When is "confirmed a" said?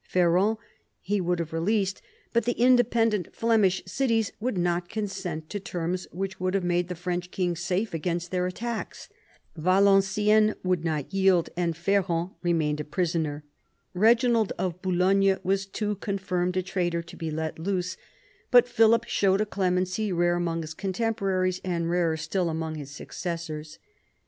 15.97-16.63